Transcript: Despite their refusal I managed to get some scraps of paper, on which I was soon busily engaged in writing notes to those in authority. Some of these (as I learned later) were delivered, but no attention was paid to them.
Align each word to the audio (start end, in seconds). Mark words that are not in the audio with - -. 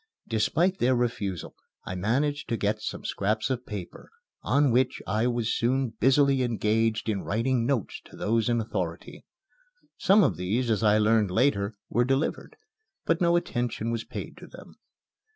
Despite 0.27 0.79
their 0.79 0.95
refusal 0.95 1.53
I 1.85 1.93
managed 1.93 2.49
to 2.49 2.57
get 2.57 2.81
some 2.81 3.05
scraps 3.05 3.51
of 3.51 3.67
paper, 3.67 4.09
on 4.41 4.71
which 4.71 4.99
I 5.05 5.27
was 5.27 5.53
soon 5.55 5.91
busily 5.99 6.41
engaged 6.41 7.07
in 7.07 7.21
writing 7.21 7.67
notes 7.67 8.01
to 8.05 8.17
those 8.17 8.49
in 8.49 8.59
authority. 8.59 9.27
Some 9.99 10.23
of 10.23 10.37
these 10.37 10.71
(as 10.71 10.81
I 10.81 10.97
learned 10.97 11.29
later) 11.29 11.75
were 11.87 12.03
delivered, 12.03 12.55
but 13.05 13.21
no 13.21 13.35
attention 13.35 13.91
was 13.91 14.03
paid 14.03 14.37
to 14.37 14.47
them. 14.47 14.73